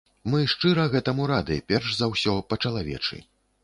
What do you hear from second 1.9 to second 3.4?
за ўсё, па-чалавечы.